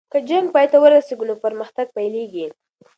[0.11, 2.45] که جنګ پای ته ورسیږي نو پرمختګ پیلیږي.